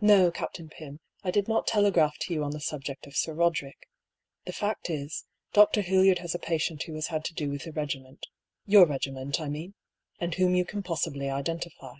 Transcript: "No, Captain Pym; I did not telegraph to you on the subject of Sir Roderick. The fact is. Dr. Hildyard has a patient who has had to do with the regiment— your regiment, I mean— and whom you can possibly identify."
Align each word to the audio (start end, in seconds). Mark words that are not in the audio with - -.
"No, 0.00 0.30
Captain 0.30 0.68
Pym; 0.68 1.00
I 1.24 1.32
did 1.32 1.48
not 1.48 1.66
telegraph 1.66 2.16
to 2.18 2.32
you 2.32 2.44
on 2.44 2.52
the 2.52 2.60
subject 2.60 3.08
of 3.08 3.16
Sir 3.16 3.34
Roderick. 3.34 3.88
The 4.46 4.52
fact 4.52 4.88
is. 4.88 5.24
Dr. 5.52 5.80
Hildyard 5.82 6.20
has 6.20 6.32
a 6.32 6.38
patient 6.38 6.84
who 6.84 6.94
has 6.94 7.08
had 7.08 7.24
to 7.24 7.34
do 7.34 7.50
with 7.50 7.64
the 7.64 7.72
regiment— 7.72 8.28
your 8.68 8.86
regiment, 8.86 9.40
I 9.40 9.48
mean— 9.48 9.74
and 10.20 10.32
whom 10.36 10.54
you 10.54 10.64
can 10.64 10.84
possibly 10.84 11.28
identify." 11.28 11.94